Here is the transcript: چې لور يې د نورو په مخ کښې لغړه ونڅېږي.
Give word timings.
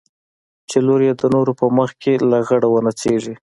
چې 0.69 0.77
لور 0.85 1.01
يې 1.07 1.13
د 1.19 1.23
نورو 1.35 1.51
په 1.59 1.65
مخ 1.77 1.89
کښې 2.01 2.13
لغړه 2.31 2.67
ونڅېږي. 2.71 3.33